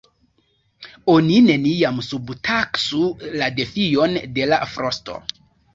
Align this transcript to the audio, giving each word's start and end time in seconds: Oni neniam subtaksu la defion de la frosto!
Oni 1.15 1.35
neniam 1.49 2.01
subtaksu 2.09 3.05
la 3.39 3.53
defion 3.61 4.21
de 4.41 4.53
la 4.53 4.63
frosto! 4.77 5.25